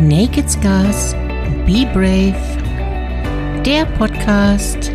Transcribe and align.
Naked 0.00 0.50
Scars, 0.50 1.12
Be 1.66 1.84
Brave, 1.92 2.34
der 3.66 3.84
Podcast 3.84 4.90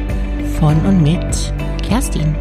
von 0.58 0.84
und 0.84 1.04
mit 1.04 1.54
Kerstin. 1.84 2.36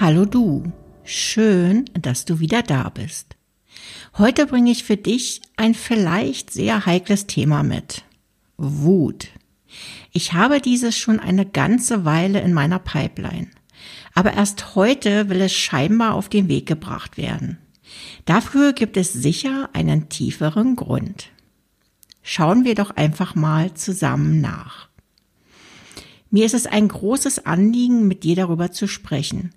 Hallo 0.00 0.24
du, 0.24 0.72
schön, 1.04 1.84
dass 2.00 2.24
du 2.24 2.40
wieder 2.40 2.62
da 2.62 2.88
bist. 2.88 3.36
Heute 4.16 4.46
bringe 4.46 4.70
ich 4.70 4.84
für 4.84 4.96
dich 4.96 5.42
ein 5.58 5.74
vielleicht 5.74 6.50
sehr 6.50 6.86
heikles 6.86 7.26
Thema 7.26 7.62
mit. 7.62 8.04
Wut. 8.56 9.28
Ich 10.12 10.32
habe 10.32 10.62
dieses 10.62 10.96
schon 10.96 11.20
eine 11.20 11.44
ganze 11.44 12.06
Weile 12.06 12.40
in 12.40 12.54
meiner 12.54 12.78
Pipeline. 12.78 13.48
Aber 14.14 14.34
erst 14.34 14.74
heute 14.74 15.28
will 15.28 15.40
es 15.40 15.52
scheinbar 15.52 16.14
auf 16.14 16.28
den 16.28 16.48
Weg 16.48 16.66
gebracht 16.66 17.16
werden. 17.16 17.58
Dafür 18.24 18.72
gibt 18.72 18.96
es 18.96 19.12
sicher 19.12 19.70
einen 19.72 20.08
tieferen 20.08 20.76
Grund. 20.76 21.30
Schauen 22.22 22.64
wir 22.64 22.74
doch 22.74 22.90
einfach 22.90 23.34
mal 23.34 23.74
zusammen 23.74 24.40
nach. 24.40 24.88
Mir 26.30 26.46
ist 26.46 26.54
es 26.54 26.66
ein 26.66 26.88
großes 26.88 27.44
Anliegen, 27.44 28.08
mit 28.08 28.24
dir 28.24 28.34
darüber 28.34 28.72
zu 28.72 28.86
sprechen, 28.86 29.50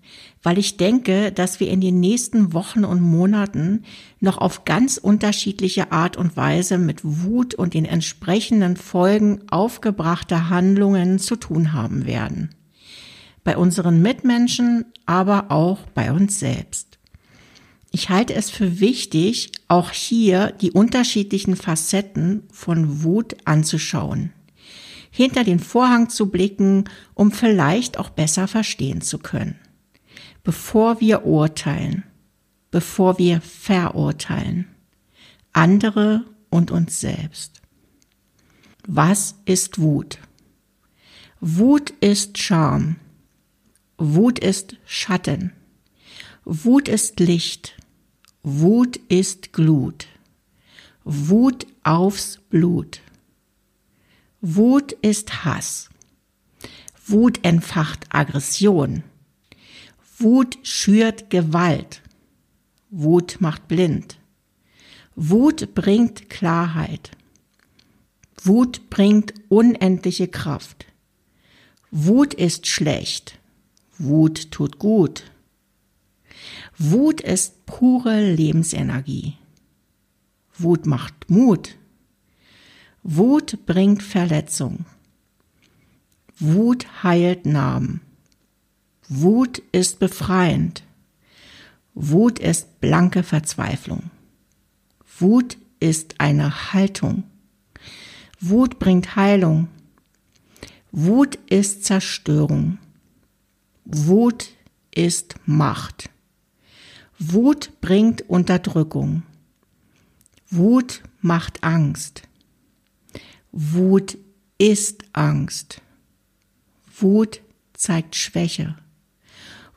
weil 0.44 0.58
ich 0.58 0.76
denke, 0.76 1.32
dass 1.32 1.62
wir 1.62 1.70
in 1.70 1.80
den 1.80 2.02
nächsten 2.02 2.52
Wochen 2.52 2.84
und 2.84 3.00
Monaten 3.00 3.84
noch 4.20 4.40
auf 4.40 4.66
ganz 4.66 4.98
unterschiedliche 4.98 5.94
Art 5.94 6.18
und 6.18 6.36
Weise 6.36 6.78
mit 6.78 7.00
Wut 7.04 7.54
und 7.54 7.76
den 7.76 7.86
entsprechenden 7.86 8.76
Folgen 8.76 9.44
aufgebrachter 9.50 10.50
Handlungen 10.50 11.18
zu 11.18 11.38
tun 11.38 11.72
haben 11.72 12.06
werden 12.06 12.55
bei 13.46 13.56
unseren 13.56 14.02
Mitmenschen, 14.02 14.86
aber 15.06 15.52
auch 15.52 15.80
bei 15.94 16.12
uns 16.12 16.40
selbst. 16.40 16.98
Ich 17.92 18.10
halte 18.10 18.34
es 18.34 18.50
für 18.50 18.82
wichtig, 18.82 19.52
auch 19.70 19.92
hier 19.92 20.52
die 20.60 20.72
unterschiedlichen 20.72 21.56
Facetten 21.56 22.44
von 22.52 23.04
Wut 23.04 23.38
anzuschauen, 23.46 24.34
hinter 25.12 25.46
den 25.46 25.60
Vorhang 25.60 26.10
zu 26.10 26.30
blicken, 26.30 26.86
um 27.14 27.32
vielleicht 27.32 27.98
auch 27.98 28.10
besser 28.10 28.50
verstehen 28.50 29.00
zu 29.00 29.20
können. 29.20 29.58
Bevor 30.44 31.00
wir 31.00 31.26
urteilen, 31.26 32.04
bevor 32.72 33.18
wir 33.18 33.40
verurteilen, 33.42 34.68
andere 35.54 36.26
und 36.50 36.72
uns 36.72 37.00
selbst. 37.00 37.62
Was 38.88 39.36
ist 39.46 39.80
Wut? 39.80 40.18
Wut 41.40 41.92
ist 42.02 42.40
Scham. 42.40 42.98
Wut 43.98 44.40
ist 44.40 44.76
Schatten. 44.86 45.54
Wut 46.44 46.90
ist 46.90 47.22
Licht. 47.22 47.78
Wut 48.44 48.98
ist 49.08 49.54
Glut. 49.54 50.08
Wut 51.06 51.66
aufs 51.84 52.40
Blut. 52.50 53.00
Wut 54.42 54.92
ist 55.02 55.46
Hass. 55.46 55.90
Wut 57.08 57.40
entfacht 57.46 58.08
Aggression. 58.10 59.04
Wut 60.18 60.58
schürt 60.64 61.30
Gewalt. 61.30 62.02
Wut 62.90 63.38
macht 63.40 63.70
blind. 63.70 64.18
Wut 65.16 65.74
bringt 65.74 66.30
Klarheit. 66.30 67.12
Wut 68.44 68.90
bringt 68.90 69.34
unendliche 69.48 70.28
Kraft. 70.28 70.86
Wut 71.92 72.34
ist 72.34 72.68
schlecht. 72.68 73.40
Wut 73.98 74.52
tut 74.52 74.80
gut. 74.80 75.24
Wut 76.78 77.22
ist 77.22 77.66
pure 77.66 78.34
Lebensenergie. 78.34 79.38
Wut 80.58 80.86
macht 80.86 81.30
Mut. 81.30 81.76
Wut 83.04 83.66
bringt 83.66 84.04
Verletzung. 84.04 84.86
Wut 86.40 87.04
heilt 87.04 87.46
Narben. 87.46 88.02
Wut 89.08 89.62
ist 89.72 90.00
befreiend. 90.00 90.84
Wut 91.94 92.40
ist 92.40 92.82
blanke 92.82 93.24
Verzweiflung. 93.24 94.12
Wut 95.20 95.58
ist 95.80 96.20
eine 96.20 96.74
Haltung. 96.74 97.24
Wut 98.42 98.80
bringt 98.80 99.16
Heilung. 99.16 99.70
Wut 100.92 101.40
ist 101.50 101.86
Zerstörung. 101.86 102.80
Wut 103.86 104.48
ist 104.90 105.36
Macht. 105.46 106.10
Wut 107.20 107.72
bringt 107.82 108.28
Unterdrückung. 108.28 109.22
Wut 110.50 111.04
macht 111.22 111.64
Angst. 111.64 112.24
Wut 113.52 114.18
ist 114.58 115.06
Angst. 115.14 115.82
Wut 117.00 117.42
zeigt 117.74 118.16
Schwäche. 118.16 118.76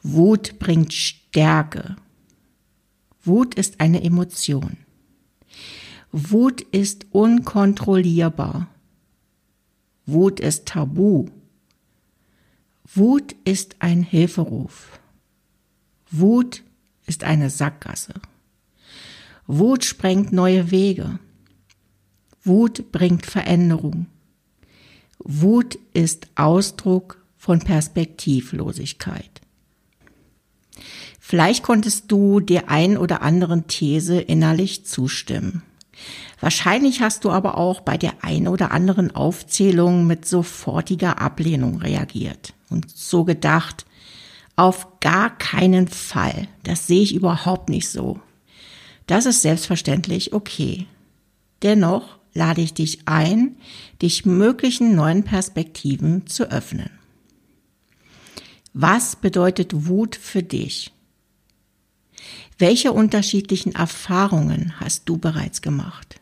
Wut 0.03 0.59
bringt 0.59 0.95
Stärke. 0.95 1.97
Wut 3.23 3.57
ist 3.57 3.79
eine 3.79 4.03
Emotion. 4.03 4.79
Wut 6.13 6.63
ist 6.63 7.07
unkontrollierbar. 7.11 8.69
Wut 10.07 10.41
ist 10.41 10.65
tabu. 10.65 11.29
Wut 12.94 13.37
ist 13.44 13.76
ein 13.81 14.03
Hilferuf. 14.03 14.99
Wut 16.10 16.62
ist 17.06 17.22
eine 17.22 17.50
Sackgasse. 17.50 18.15
Wut 19.47 19.84
sprengt 19.84 20.32
neue 20.32 20.71
Wege. 20.71 21.19
Wut 22.44 22.91
bringt 22.91 23.26
Veränderung. 23.26 24.06
Wut 25.19 25.78
ist 25.93 26.28
Ausdruck 26.34 27.22
von 27.37 27.59
Perspektivlosigkeit. 27.59 29.43
Vielleicht 31.20 31.62
konntest 31.62 32.10
du 32.10 32.41
der 32.41 32.70
ein 32.70 32.97
oder 32.97 33.20
anderen 33.20 33.66
These 33.66 34.19
innerlich 34.19 34.87
zustimmen. 34.87 35.62
Wahrscheinlich 36.41 37.03
hast 37.03 37.26
du 37.26 37.31
aber 37.31 37.59
auch 37.59 37.82
bei 37.82 37.99
der 37.99 38.25
ein 38.25 38.49
oder 38.49 38.70
anderen 38.70 39.15
Aufzählung 39.15 40.06
mit 40.06 40.25
sofortiger 40.25 41.20
Ablehnung 41.20 41.76
reagiert 41.76 42.55
und 42.71 42.91
so 42.91 43.25
gedacht, 43.25 43.87
auf 44.56 45.01
gar 45.01 45.37
keinen 45.39 45.89
Fall. 45.89 46.49
Das 46.65 46.87
sehe 46.87 47.03
ich 47.03 47.15
überhaupt 47.15 47.69
nicht 47.69 47.89
so. 47.89 48.21
Das 49.06 49.25
ist 49.25 49.43
selbstverständlich 49.43 50.33
okay. 50.33 50.87
Dennoch 51.62 52.19
lade 52.34 52.61
ich 52.61 52.75
dich 52.75 53.06
ein, 53.06 53.56
dich 54.03 54.27
möglichen 54.27 54.95
neuen 54.95 55.25
Perspektiven 55.25 56.27
zu 56.27 56.51
öffnen. 56.51 56.91
Was 58.73 59.17
bedeutet 59.17 59.87
Wut 59.87 60.15
für 60.17 60.43
dich? 60.43 60.93
Welche 62.59 62.93
unterschiedlichen 62.93 63.75
Erfahrungen 63.75 64.79
hast 64.81 65.09
du 65.09 65.19
bereits 65.19 65.62
gemacht? 65.62 66.21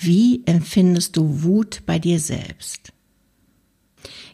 Wie 0.00 0.42
empfindest 0.46 1.16
du 1.16 1.42
Wut 1.42 1.82
bei 1.84 1.98
dir 1.98 2.18
selbst? 2.18 2.92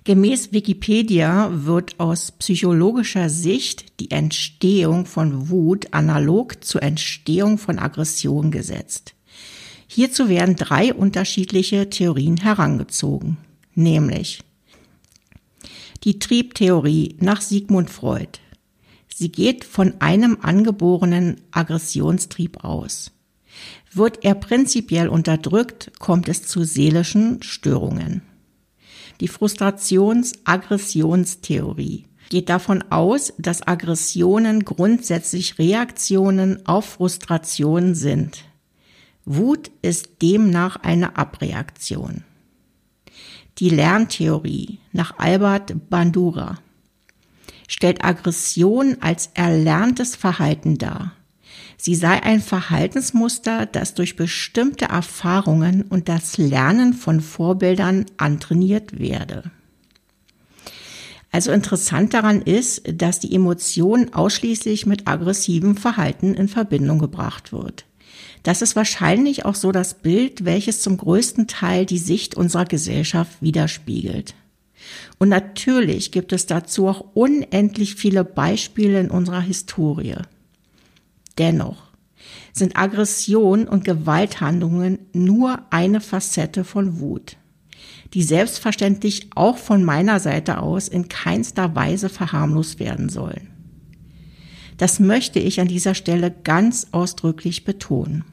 Gemäß 0.07 0.53
Wikipedia 0.53 1.51
wird 1.53 1.99
aus 1.99 2.31
psychologischer 2.31 3.29
Sicht 3.29 3.99
die 3.99 4.13
Entstehung 4.13 5.05
von 5.05 5.51
Wut 5.51 5.93
analog 5.93 6.63
zur 6.63 6.85
Entstehung 6.85 7.59
von 7.59 7.81
Aggression 7.81 8.53
gesetzt. 8.53 9.17
Hierzu 9.89 10.29
werden 10.29 10.55
drei 10.55 10.95
unterschiedliche 10.95 11.91
Theorien 11.91 12.37
herangezogen, 12.37 13.37
nämlich 13.75 14.45
die 16.05 16.21
Triebtheorie 16.21 17.17
nach 17.19 17.41
Sigmund 17.41 17.91
Freud. 17.91 18.39
Sie 19.13 19.33
geht 19.33 19.65
von 19.65 19.95
einem 20.01 20.39
angeborenen 20.41 21.41
Aggressionstrieb 21.51 22.63
aus. 22.63 23.11
Wird 23.93 24.23
er 24.23 24.37
prinzipiell 24.37 25.09
unterdrückt, 25.09 25.91
kommt 25.99 26.29
es 26.29 26.47
zu 26.47 26.63
seelischen 26.63 27.43
Störungen. 27.43 28.23
Die 29.21 29.29
Frustrations-Aggressionstheorie 29.29 32.07
geht 32.29 32.49
davon 32.49 32.83
aus, 32.91 33.33
dass 33.39 33.65
Aggressionen 33.67 34.65
grundsätzlich 34.65 35.59
Reaktionen 35.59 36.65
auf 36.67 36.85
Frustration 36.87 37.95
sind. 37.95 38.45
Wut 39.25 39.71
ist 39.83 40.23
demnach 40.23 40.77
eine 40.77 41.17
Abreaktion. 41.17 42.25
Die 43.59 43.71
Lerntheorie 43.71 44.79
nach 44.93 45.19
Albert 45.19 45.89
Bandura 45.89 46.59
stellt 47.69 48.05
Aggression 48.05 48.99
als 49.01 49.31
erlerntes 49.35 50.15
Verhalten 50.15 50.79
dar. 50.79 51.16
Sie 51.77 51.95
sei 51.95 52.23
ein 52.23 52.41
Verhaltensmuster, 52.41 53.67
das 53.67 53.95
durch 53.95 54.17
bestimmte 54.17 54.87
Erfahrungen 54.87 55.83
und 55.83 56.09
das 56.09 56.39
Lernen 56.39 56.95
von 56.95 57.21
Vorbildern 57.21 58.07
antrainiert 58.17 58.99
werde. 58.99 59.51
Also 61.31 61.53
interessant 61.53 62.15
daran 62.15 62.41
ist, 62.41 62.83
dass 62.91 63.21
die 63.21 63.35
Emotion 63.35 64.15
ausschließlich 64.15 64.87
mit 64.87 65.07
aggressivem 65.07 65.77
Verhalten 65.77 66.35
in 66.35 66.49
Verbindung 66.49 66.99
gebracht 66.99 67.53
wird. 67.53 67.85
Das 68.43 68.63
ist 68.63 68.77
wahrscheinlich 68.77 69.45
auch 69.45 69.55
so 69.55 69.73
das 69.73 69.95
Bild, 69.95 70.45
welches 70.45 70.81
zum 70.81 70.97
größten 70.97 71.47
Teil 71.47 71.85
die 71.85 71.99
Sicht 71.99 72.37
unserer 72.37 72.65
Gesellschaft 72.65 73.43
widerspiegelt. 73.43 74.35
Und 75.19 75.29
natürlich 75.29 76.13
gibt 76.13 76.33
es 76.33 76.47
dazu 76.47 76.87
auch 76.89 77.05
unendlich 77.15 77.97
viele 77.97 78.25
Beispiele 78.25 79.01
in 79.01 79.11
unserer 79.11 79.41
Historie. 79.41 80.17
Dennoch 81.39 81.83
sind 82.53 82.77
Aggression 82.77 83.69
und 83.69 83.85
Gewalthandlungen 83.85 84.99
nur 85.13 85.61
eine 85.71 86.01
Facette 86.01 86.65
von 86.65 87.01
Wut 87.01 87.37
die 88.15 88.23
selbstverständlich 88.23 89.29
auch 89.35 89.59
von 89.59 89.85
meiner 89.85 90.21
Seite 90.21 90.61
aus 90.61 90.89
in 90.89 91.09
keinster 91.09 91.75
Weise 91.75 92.09
verharmlost 92.09 92.79
werden 92.79 93.09
sollen. 93.09 93.49
Das 94.77 95.01
möchte 95.01 95.39
ich 95.39 95.61
an 95.61 95.69
dieser 95.69 95.95
Stelle 95.95 96.31
ganz 96.31 96.89
ausdrücklich 96.93 97.65
betonen. 97.65 98.25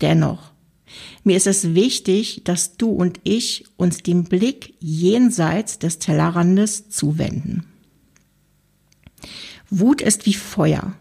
Dennoch, 0.00 0.52
mir 1.22 1.36
ist 1.36 1.46
es 1.46 1.74
wichtig, 1.74 2.42
dass 2.44 2.76
du 2.76 2.90
und 2.90 3.20
ich 3.22 3.64
uns 3.76 3.98
dem 3.98 4.24
Blick 4.24 4.74
jenseits 4.80 5.78
des 5.78 5.98
Tellerrandes 5.98 6.90
zuwenden. 6.90 7.64
Wut 9.70 10.02
ist 10.02 10.26
wie 10.26 10.34
Feuer. 10.34 10.92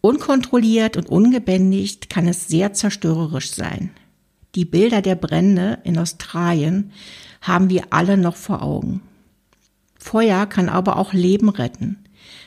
Unkontrolliert 0.00 0.96
und 0.96 1.08
ungebändigt 1.08 2.08
kann 2.08 2.28
es 2.28 2.48
sehr 2.48 2.72
zerstörerisch 2.72 3.50
sein. 3.50 3.90
Die 4.54 4.64
Bilder 4.64 5.02
der 5.02 5.16
Brände 5.16 5.78
in 5.84 5.98
Australien 5.98 6.92
haben 7.40 7.68
wir 7.68 7.84
alle 7.90 8.16
noch 8.16 8.36
vor 8.36 8.62
Augen. 8.62 9.02
Feuer 9.98 10.46
kann 10.46 10.68
aber 10.68 10.96
auch 10.96 11.12
Leben 11.12 11.48
retten, 11.48 11.98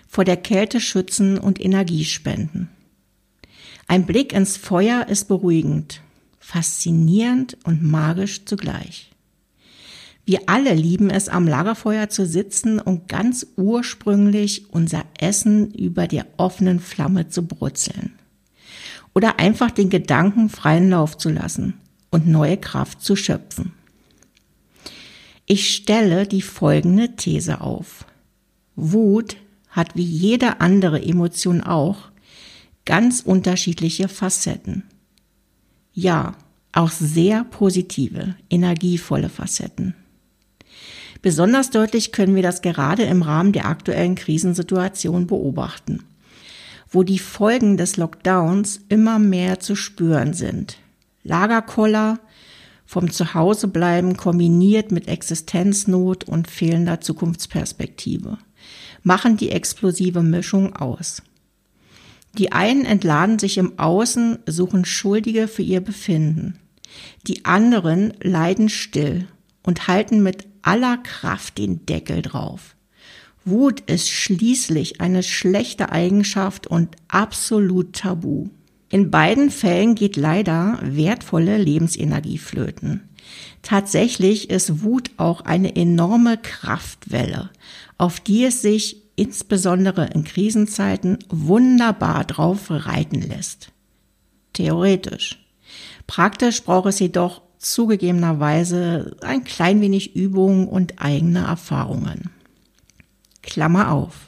vor 0.07 0.23
der 0.23 0.37
Kälte 0.37 0.79
schützen 0.79 1.37
und 1.37 1.59
Energie 1.63 2.05
spenden. 2.05 2.69
Ein 3.87 4.05
Blick 4.05 4.33
ins 4.33 4.55
Feuer 4.57 5.07
ist 5.09 5.27
beruhigend, 5.27 6.01
faszinierend 6.39 7.57
und 7.65 7.83
magisch 7.83 8.45
zugleich. 8.45 9.10
Wir 10.25 10.41
alle 10.45 10.73
lieben 10.73 11.09
es, 11.09 11.29
am 11.29 11.47
Lagerfeuer 11.47 12.09
zu 12.09 12.25
sitzen 12.25 12.79
und 12.79 13.07
ganz 13.07 13.47
ursprünglich 13.57 14.71
unser 14.71 15.03
Essen 15.19 15.73
über 15.73 16.07
der 16.07 16.27
offenen 16.37 16.79
Flamme 16.79 17.29
zu 17.29 17.45
brutzeln. 17.45 18.13
Oder 19.13 19.39
einfach 19.39 19.71
den 19.71 19.89
Gedanken 19.89 20.49
freien 20.49 20.89
Lauf 20.89 21.17
zu 21.17 21.29
lassen 21.29 21.73
und 22.11 22.27
neue 22.27 22.57
Kraft 22.57 23.01
zu 23.01 23.15
schöpfen. 23.15 23.73
Ich 25.45 25.75
stelle 25.75 26.27
die 26.27 26.41
folgende 26.41 27.15
These 27.15 27.61
auf. 27.61 28.05
Wut 28.75 29.35
hat 29.69 29.95
wie 29.95 30.03
jede 30.03 30.61
andere 30.61 31.01
Emotion 31.01 31.61
auch 31.61 32.11
ganz 32.85 33.21
unterschiedliche 33.21 34.07
Facetten. 34.07 34.83
Ja, 35.93 36.35
auch 36.71 36.89
sehr 36.91 37.43
positive, 37.43 38.35
energievolle 38.49 39.29
Facetten. 39.29 39.95
Besonders 41.21 41.69
deutlich 41.69 42.11
können 42.11 42.35
wir 42.35 42.43
das 42.43 42.61
gerade 42.61 43.03
im 43.03 43.21
Rahmen 43.21 43.51
der 43.51 43.65
aktuellen 43.65 44.15
Krisensituation 44.15 45.27
beobachten, 45.27 46.03
wo 46.89 47.03
die 47.03 47.19
Folgen 47.19 47.77
des 47.77 47.97
Lockdowns 47.97 48.81
immer 48.89 49.19
mehr 49.19 49.59
zu 49.59 49.75
spüren 49.75 50.33
sind. 50.33 50.77
Lagerkoller 51.23 52.19
vom 52.85 53.11
Zuhausebleiben 53.11 54.17
kombiniert 54.17 54.91
mit 54.91 55.07
Existenznot 55.07 56.23
und 56.23 56.49
fehlender 56.49 56.99
Zukunftsperspektive 56.99 58.37
machen 59.03 59.37
die 59.37 59.51
explosive 59.51 60.23
Mischung 60.23 60.75
aus. 60.75 61.21
Die 62.37 62.51
einen 62.51 62.85
entladen 62.85 63.39
sich 63.39 63.57
im 63.57 63.77
Außen, 63.77 64.39
suchen 64.45 64.85
Schuldige 64.85 65.47
für 65.47 65.63
ihr 65.63 65.81
Befinden. 65.81 66.59
Die 67.27 67.45
anderen 67.45 68.13
leiden 68.21 68.69
still 68.69 69.27
und 69.63 69.87
halten 69.87 70.23
mit 70.23 70.50
aller 70.61 70.97
Kraft 70.97 71.57
den 71.57 71.85
Deckel 71.85 72.21
drauf. 72.21 72.75
Wut 73.43 73.81
ist 73.81 74.09
schließlich 74.09 75.01
eine 75.01 75.23
schlechte 75.23 75.91
Eigenschaft 75.91 76.67
und 76.67 76.95
absolut 77.07 77.93
tabu. 77.93 78.49
In 78.89 79.09
beiden 79.09 79.49
Fällen 79.49 79.95
geht 79.95 80.17
leider 80.17 80.77
wertvolle 80.83 81.57
Lebensenergie 81.57 82.37
flöten. 82.37 83.09
Tatsächlich 83.61 84.49
ist 84.49 84.83
Wut 84.83 85.11
auch 85.17 85.41
eine 85.41 85.75
enorme 85.75 86.37
Kraftwelle, 86.37 87.49
auf 87.97 88.19
die 88.19 88.43
es 88.43 88.61
sich 88.61 88.97
insbesondere 89.15 90.07
in 90.07 90.23
Krisenzeiten 90.23 91.19
wunderbar 91.29 92.25
drauf 92.25 92.65
reiten 92.69 93.21
lässt. 93.21 93.71
Theoretisch. 94.53 95.39
Praktisch 96.07 96.63
braucht 96.63 96.87
es 96.87 96.99
jedoch 96.99 97.41
zugegebenerweise 97.61 99.17
ein 99.21 99.43
klein 99.43 99.81
wenig 99.81 100.15
Übung 100.15 100.67
und 100.67 101.01
eigene 101.01 101.45
Erfahrungen. 101.45 102.29
Klammer 103.41 103.91
auf. 103.91 104.27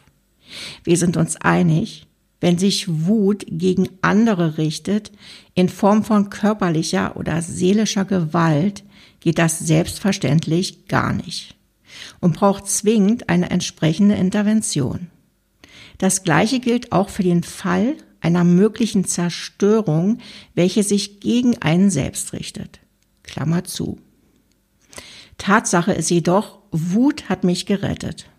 Wir 0.83 0.97
sind 0.97 1.17
uns 1.17 1.35
einig, 1.37 2.05
wenn 2.39 2.57
sich 2.57 3.05
Wut 3.05 3.45
gegen 3.47 3.89
andere 4.01 4.57
richtet, 4.57 5.11
in 5.55 5.69
Form 5.69 6.03
von 6.03 6.29
körperlicher 6.29 7.15
oder 7.15 7.41
seelischer 7.41 8.05
Gewalt, 8.05 8.83
geht 9.19 9.39
das 9.39 9.59
selbstverständlich 9.59 10.87
gar 10.87 11.13
nicht 11.13 11.55
und 12.19 12.35
braucht 12.35 12.67
zwingend 12.67 13.29
eine 13.29 13.49
entsprechende 13.49 14.15
Intervention. 14.15 15.07
Das 15.97 16.23
Gleiche 16.23 16.59
gilt 16.59 16.91
auch 16.91 17.09
für 17.09 17.23
den 17.23 17.43
Fall 17.43 17.95
einer 18.19 18.43
möglichen 18.43 19.05
Zerstörung, 19.05 20.19
welche 20.53 20.83
sich 20.83 21.19
gegen 21.19 21.61
einen 21.61 21.89
selbst 21.89 22.33
richtet. 22.33 22.82
Klammer 23.23 23.63
zu. 23.63 23.99
Tatsache 25.37 25.93
ist 25.93 26.09
jedoch, 26.09 26.59
Wut 26.71 27.29
hat 27.29 27.43
mich 27.43 27.65
gerettet. 27.65 28.29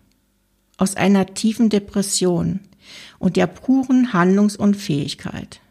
Aus 0.77 0.95
einer 0.95 1.33
tiefen 1.33 1.69
Depression, 1.69 2.61
und 3.19 3.35
der 3.35 3.47
puren 3.47 4.13
Handlungsunfähigkeit. 4.13 5.61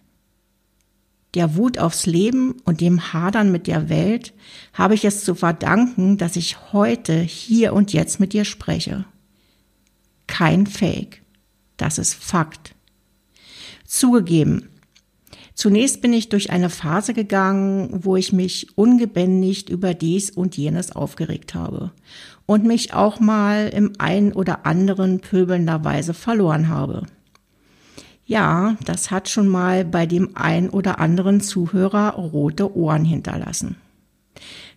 Der 1.35 1.57
Wut 1.57 1.79
aufs 1.79 2.07
Leben 2.07 2.61
und 2.65 2.81
dem 2.81 3.13
Hadern 3.13 3.51
mit 3.51 3.67
der 3.67 3.89
Welt 3.89 4.33
habe 4.73 4.95
ich 4.95 5.05
es 5.05 5.25
zu 5.25 5.35
verdanken, 5.35 6.17
dass 6.17 6.37
ich 6.37 6.73
heute, 6.73 7.19
hier 7.21 7.73
und 7.73 7.93
jetzt 7.93 8.21
mit 8.21 8.33
dir 8.33 8.45
spreche. 8.45 9.05
Kein 10.27 10.67
Fake. 10.67 11.23
Das 11.77 11.99
ist 11.99 12.15
Fakt. 12.15 12.75
Zugegeben, 13.85 14.69
Zunächst 15.55 16.03
bin 16.03 16.13
ich 16.13 16.29
durch 16.29 16.51
eine 16.51 16.69
Phase 16.69 17.15
gegangen, 17.15 18.01
wo 18.05 18.17
ich 18.17 18.33
mich 18.33 18.77
ungebändigt 18.77 19.69
über 19.69 19.95
dies 19.95 20.31
und 20.31 20.57
jenes 20.57 20.93
aufgeregt 20.93 21.55
habe 21.55 21.93
und 22.47 22.65
mich 22.65 22.93
auch 22.93 23.21
mal 23.21 23.69
im 23.69 23.93
ein 23.99 24.33
oder 24.33 24.67
anderen 24.67 25.21
pöbelnderweise 25.21 26.13
verloren 26.13 26.69
habe. 26.69 27.07
Ja, 28.27 28.77
das 28.85 29.11
hat 29.11 29.29
schon 29.29 29.49
mal 29.49 29.85
bei 29.85 30.07
dem 30.07 30.31
ein 30.35 30.71
oder 30.71 30.99
anderen 30.99 31.41
Zuhörer 31.41 32.15
rote 32.15 32.77
Ohren 32.77 33.05
hinterlassen. 33.05 33.77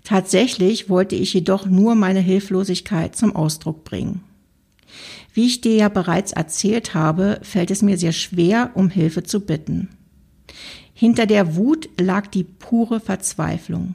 Tatsächlich 0.03 0.89
wollte 0.89 1.15
ich 1.15 1.33
jedoch 1.33 1.65
nur 1.65 1.95
meine 1.95 2.19
Hilflosigkeit 2.19 3.15
zum 3.15 3.35
Ausdruck 3.35 3.83
bringen. 3.83 4.21
Wie 5.33 5.45
ich 5.45 5.61
dir 5.61 5.75
ja 5.75 5.89
bereits 5.89 6.33
erzählt 6.33 6.93
habe, 6.93 7.39
fällt 7.41 7.71
es 7.71 7.81
mir 7.81 7.97
sehr 7.97 8.11
schwer, 8.11 8.71
um 8.75 8.89
Hilfe 8.89 9.23
zu 9.23 9.41
bitten. 9.41 9.89
Hinter 10.99 11.27
der 11.27 11.55
Wut 11.55 11.89
lag 11.99 12.25
die 12.25 12.43
pure 12.43 12.99
Verzweiflung 12.99 13.93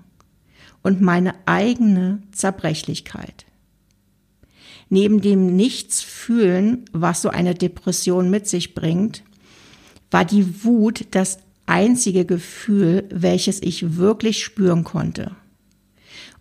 und 0.82 1.00
meine 1.00 1.34
eigene 1.46 2.22
Zerbrechlichkeit. 2.30 3.44
Neben 4.88 5.20
dem 5.20 5.56
Nichtsfühlen, 5.56 6.84
was 6.92 7.20
so 7.20 7.28
eine 7.28 7.56
Depression 7.56 8.30
mit 8.30 8.46
sich 8.46 8.76
bringt, 8.76 9.24
war 10.12 10.24
die 10.24 10.62
Wut 10.62 11.06
das 11.10 11.38
einzige 11.66 12.24
Gefühl, 12.24 13.08
welches 13.10 13.60
ich 13.60 13.96
wirklich 13.96 14.44
spüren 14.44 14.84
konnte. 14.84 15.32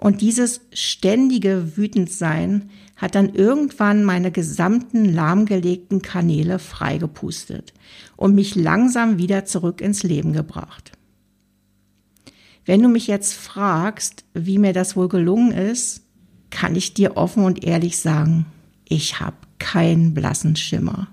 Und 0.01 0.21
dieses 0.21 0.61
ständige 0.73 1.77
Wütendsein 1.77 2.71
hat 2.95 3.13
dann 3.13 3.35
irgendwann 3.35 4.03
meine 4.03 4.31
gesamten 4.31 5.05
lahmgelegten 5.05 6.01
Kanäle 6.01 6.57
freigepustet 6.57 7.71
und 8.17 8.33
mich 8.33 8.55
langsam 8.55 9.19
wieder 9.19 9.45
zurück 9.45 9.79
ins 9.79 10.01
Leben 10.01 10.33
gebracht. 10.33 10.91
Wenn 12.65 12.81
du 12.81 12.89
mich 12.89 13.05
jetzt 13.05 13.35
fragst, 13.35 14.25
wie 14.33 14.57
mir 14.57 14.73
das 14.73 14.95
wohl 14.95 15.07
gelungen 15.07 15.51
ist, 15.51 16.01
kann 16.49 16.75
ich 16.75 16.95
dir 16.95 17.15
offen 17.15 17.43
und 17.43 17.63
ehrlich 17.63 17.99
sagen, 17.99 18.47
ich 18.89 19.19
habe 19.19 19.37
keinen 19.59 20.15
blassen 20.15 20.55
Schimmer. 20.55 21.09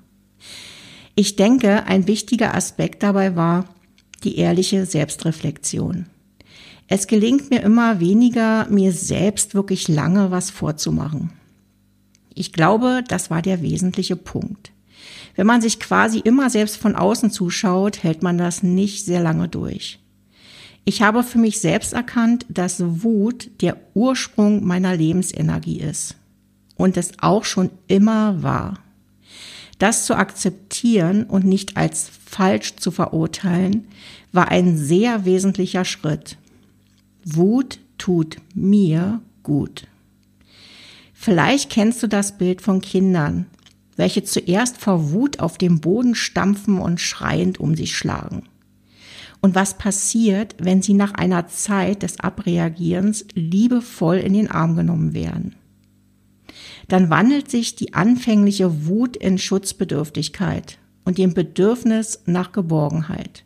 Ich 1.14 1.37
denke, 1.37 1.85
ein 1.85 2.07
wichtiger 2.07 2.54
Aspekt 2.54 3.02
dabei 3.02 3.37
war 3.37 3.66
die 4.25 4.38
ehrliche 4.38 4.87
Selbstreflexion. 4.87 6.07
Es 6.90 7.07
gelingt 7.07 7.50
mir 7.50 7.61
immer 7.61 8.00
weniger, 8.00 8.66
mir 8.71 8.92
selbst 8.92 9.54
wirklich 9.54 9.88
lange 9.88 10.30
was 10.30 10.49
vorzumachen. 10.50 11.30
Ich 12.35 12.52
glaube, 12.52 13.04
das 13.07 13.30
war 13.30 13.42
der 13.42 13.61
wesentliche 13.61 14.16
Punkt. 14.16 14.73
Wenn 15.37 15.47
man 15.47 15.61
sich 15.61 15.78
quasi 15.78 16.18
immer 16.18 16.49
selbst 16.49 16.78
von 16.78 16.97
außen 16.97 17.30
zuschaut, 17.30 18.02
hält 18.02 18.23
man 18.23 18.38
das 18.38 18.62
nicht 18.62 19.04
sehr 19.04 19.21
lange 19.21 19.49
durch. 19.49 20.00
Ich 20.87 21.02
habe 21.02 21.23
für 21.23 21.38
mich 21.38 21.61
selbst 21.61 21.92
erkannt, 21.92 22.47
dass 22.49 22.83
Wut 23.02 23.50
der 23.61 23.76
Ursprung 23.92 24.64
meiner 24.64 24.97
Lebensenergie 24.97 25.80
ist 25.80 26.16
und 26.76 26.97
es 26.97 27.12
auch 27.21 27.45
schon 27.45 27.71
immer 27.87 28.42
war. 28.42 28.78
Das 29.78 30.07
zu 30.07 30.16
akzeptieren 30.16 31.25
und 31.25 31.45
nicht 31.45 31.76
als 31.76 32.11
falsch 32.25 32.76
zu 32.76 32.90
verurteilen, 32.90 33.88
war 34.33 34.49
ein 34.49 34.78
sehr 34.78 35.26
wesentlicher 35.26 35.85
Schritt. 35.85 36.38
Wut 37.35 37.78
tut 37.99 38.37
mir 38.54 39.20
gut. 39.42 39.87
Vielleicht 41.12 41.70
kennst 41.70 42.02
du 42.02 42.06
das 42.06 42.38
Bild 42.38 42.62
von 42.62 42.80
Kindern, 42.80 43.47
welche 43.97 44.23
zuerst 44.23 44.78
vor 44.78 45.11
Wut 45.11 45.40
auf 45.40 45.58
dem 45.58 45.80
Boden 45.80 46.14
stampfen 46.14 46.78
und 46.78 47.00
schreiend 47.00 47.58
um 47.58 47.75
sich 47.75 47.97
schlagen. 47.97 48.44
Und 49.40 49.54
was 49.54 49.78
passiert, 49.78 50.54
wenn 50.58 50.82
sie 50.82 50.94
nach 50.94 51.14
einer 51.14 51.49
Zeit 51.49 52.02
des 52.02 52.20
Abreagierens 52.20 53.26
liebevoll 53.35 54.16
in 54.16 54.32
den 54.32 54.50
Arm 54.50 54.76
genommen 54.76 55.14
werden? 55.14 55.54
dann 56.88 57.11
wandelt 57.11 57.50
sich 57.50 57.76
die 57.76 57.94
anfängliche 57.94 58.87
Wut 58.87 59.16
in 59.16 59.38
Schutzbedürftigkeit 59.38 60.78
und 61.04 61.18
dem 61.18 61.35
Bedürfnis 61.35 62.23
nach 62.26 62.52
Geborgenheit, 62.52 63.44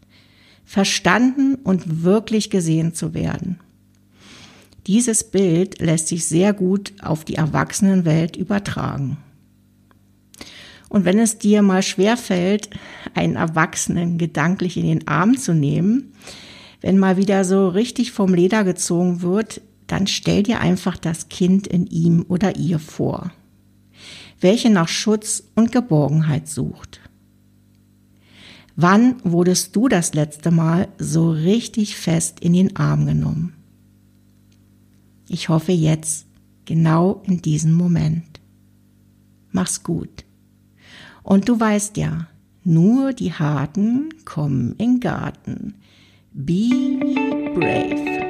verstanden 0.64 1.56
und 1.56 2.04
wirklich 2.04 2.50
gesehen 2.50 2.94
zu 2.94 3.14
werden. 3.14 3.58
Dieses 4.86 5.24
Bild 5.24 5.80
lässt 5.80 6.08
sich 6.08 6.26
sehr 6.26 6.52
gut 6.52 6.92
auf 7.02 7.24
die 7.24 7.36
Erwachsenenwelt 7.36 8.36
übertragen. 8.36 9.18
Und 10.88 11.04
wenn 11.04 11.18
es 11.18 11.38
dir 11.38 11.62
mal 11.62 11.82
schwerfällt, 11.82 12.68
einen 13.14 13.36
Erwachsenen 13.36 14.18
gedanklich 14.18 14.76
in 14.76 14.86
den 14.86 15.08
Arm 15.08 15.38
zu 15.38 15.54
nehmen, 15.54 16.12
wenn 16.80 16.98
mal 16.98 17.16
wieder 17.16 17.44
so 17.44 17.68
richtig 17.68 18.12
vom 18.12 18.34
Leder 18.34 18.64
gezogen 18.64 19.22
wird, 19.22 19.62
dann 19.86 20.06
stell 20.06 20.42
dir 20.42 20.60
einfach 20.60 20.96
das 20.96 21.28
Kind 21.28 21.66
in 21.66 21.86
ihm 21.86 22.26
oder 22.28 22.56
ihr 22.56 22.78
vor, 22.78 23.30
welche 24.40 24.68
nach 24.68 24.88
Schutz 24.88 25.44
und 25.54 25.70
Geborgenheit 25.70 26.48
sucht. 26.48 27.00
Wann 28.74 29.16
wurdest 29.22 29.76
du 29.76 29.88
das 29.88 30.14
letzte 30.14 30.50
Mal 30.50 30.88
so 30.98 31.30
richtig 31.30 31.96
fest 31.96 32.40
in 32.40 32.54
den 32.54 32.76
Arm 32.76 33.06
genommen? 33.06 33.54
Ich 35.32 35.48
hoffe 35.48 35.72
jetzt, 35.72 36.26
genau 36.66 37.22
in 37.26 37.40
diesem 37.40 37.72
Moment. 37.72 38.38
Mach's 39.50 39.82
gut. 39.82 40.26
Und 41.22 41.48
du 41.48 41.58
weißt 41.58 41.96
ja, 41.96 42.28
nur 42.64 43.14
die 43.14 43.32
Harten 43.32 44.10
kommen 44.26 44.74
in 44.76 45.00
Garten. 45.00 45.76
Be 46.34 46.68
brave. 47.54 48.21